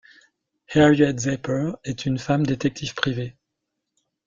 [0.73, 3.35] Harriet Zapper est une femme détective privé.